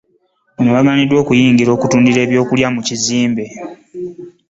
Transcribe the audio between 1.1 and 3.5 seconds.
okuyingira okutundira ebyokulya mu bizimbe.